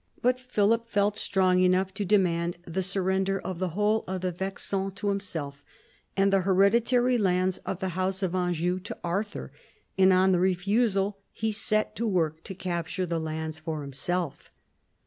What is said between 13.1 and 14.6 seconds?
lands for himself.